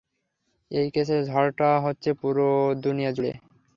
এই 0.71 0.87
কেসে, 0.91 1.17
ঝড়টা 1.29 1.69
হচ্ছে 1.85 2.09
পুরো 2.21 2.47
দুনিয়াজুড়ে! 2.83 3.31